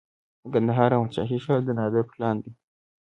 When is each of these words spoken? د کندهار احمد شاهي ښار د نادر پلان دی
د 0.41 0.43
کندهار 0.53 0.89
احمد 0.95 1.11
شاهي 1.15 1.37
ښار 1.45 1.61
د 1.65 1.69
نادر 1.79 2.03
پلان 2.11 2.35
دی 2.43 2.51